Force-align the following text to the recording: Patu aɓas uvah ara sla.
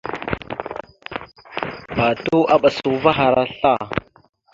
Patu 1.95 2.37
aɓas 2.53 2.77
uvah 2.91 3.19
ara 3.27 3.43
sla. 3.53 3.73